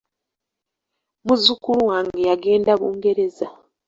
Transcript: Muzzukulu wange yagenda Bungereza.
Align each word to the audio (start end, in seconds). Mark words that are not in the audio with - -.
Muzzukulu 1.25 1.81
wange 1.91 2.19
yagenda 2.29 2.71
Bungereza. 2.79 3.45